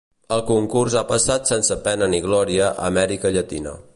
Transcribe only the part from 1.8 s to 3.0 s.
pena ni glòria a